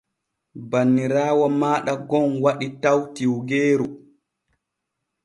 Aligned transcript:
Banniraawo 0.69 1.45
maaɗa 1.59 1.93
gon 2.09 2.27
waɗi 2.43 2.67
taw 2.81 2.99
tiwgeeru. 3.13 3.85